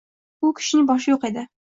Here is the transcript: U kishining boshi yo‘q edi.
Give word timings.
U 0.47 0.51
kishining 0.61 0.89
boshi 0.93 1.15
yo‘q 1.15 1.31
edi. 1.33 1.49